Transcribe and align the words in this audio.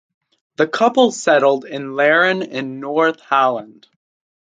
The 0.55 0.65
couple 0.65 1.11
settled 1.11 1.63
in 1.63 1.93
Laren 1.93 2.41
in 2.41 2.79
North 2.79 3.19
Holland. 3.19 3.87